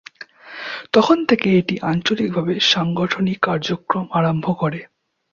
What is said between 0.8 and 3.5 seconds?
তখন থেকে এটি আঞ্চলিকভাবে সাংগঠনিক